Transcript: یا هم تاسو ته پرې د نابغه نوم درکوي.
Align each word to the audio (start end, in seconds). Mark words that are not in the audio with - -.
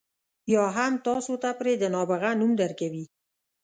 یا 0.53 0.63
هم 0.77 0.93
تاسو 1.07 1.33
ته 1.41 1.49
پرې 1.59 1.73
د 1.77 1.83
نابغه 1.93 2.31
نوم 2.39 2.51
درکوي. 2.61 3.05